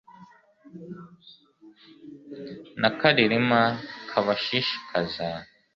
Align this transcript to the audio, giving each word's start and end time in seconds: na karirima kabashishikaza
na 2.81 2.89
karirima 2.99 3.61
kabashishikaza 4.09 5.27